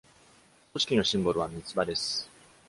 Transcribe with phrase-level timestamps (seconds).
[0.71, 2.27] 組織のシンボルは三つ葉です。